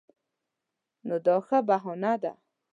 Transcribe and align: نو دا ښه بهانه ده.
نو 1.07 1.15
دا 1.25 1.35
ښه 1.45 1.57
بهانه 1.67 2.13
ده. 2.23 2.33